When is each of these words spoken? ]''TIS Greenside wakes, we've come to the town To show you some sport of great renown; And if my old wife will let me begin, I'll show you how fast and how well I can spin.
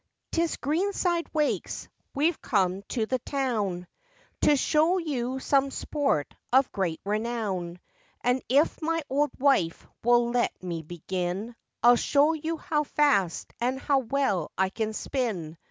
]''TIS 0.31 0.57
Greenside 0.59 1.27
wakes, 1.31 1.87
we've 2.15 2.41
come 2.41 2.81
to 2.89 3.05
the 3.05 3.19
town 3.19 3.85
To 4.41 4.55
show 4.57 4.97
you 4.97 5.37
some 5.39 5.69
sport 5.69 6.33
of 6.51 6.71
great 6.71 6.99
renown; 7.05 7.79
And 8.21 8.41
if 8.49 8.81
my 8.81 9.03
old 9.11 9.29
wife 9.37 9.85
will 10.03 10.31
let 10.31 10.53
me 10.63 10.81
begin, 10.81 11.55
I'll 11.83 11.97
show 11.97 12.33
you 12.33 12.57
how 12.57 12.83
fast 12.83 13.53
and 13.61 13.79
how 13.79 13.99
well 13.99 14.51
I 14.57 14.69
can 14.69 14.93
spin. 14.93 15.55